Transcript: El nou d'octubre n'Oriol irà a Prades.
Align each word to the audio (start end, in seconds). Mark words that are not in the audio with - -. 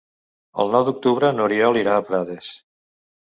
El 0.63 0.71
nou 0.75 0.85
d'octubre 0.87 1.29
n'Oriol 1.39 1.79
irà 1.81 1.97
a 1.99 2.05
Prades. 2.09 2.49